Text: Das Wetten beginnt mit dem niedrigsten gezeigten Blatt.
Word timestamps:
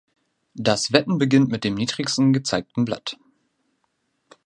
Das 0.55 0.91
Wetten 0.93 1.19
beginnt 1.19 1.51
mit 1.51 1.63
dem 1.63 1.75
niedrigsten 1.75 2.33
gezeigten 2.33 2.85
Blatt. 2.85 3.19